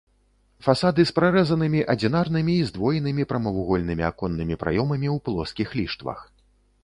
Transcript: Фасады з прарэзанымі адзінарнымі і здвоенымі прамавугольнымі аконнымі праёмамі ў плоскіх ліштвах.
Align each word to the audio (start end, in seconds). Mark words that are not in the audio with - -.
Фасады 0.67 1.01
з 1.07 1.11
прарэзанымі 1.17 1.81
адзінарнымі 1.93 2.53
і 2.61 2.63
здвоенымі 2.69 3.27
прамавугольнымі 3.33 4.03
аконнымі 4.11 4.55
праёмамі 4.63 5.07
ў 5.15 5.17
плоскіх 5.27 5.69
ліштвах. 5.81 6.19